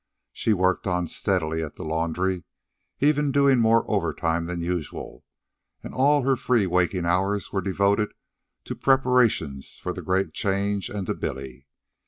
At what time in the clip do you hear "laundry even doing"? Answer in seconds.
1.83-3.59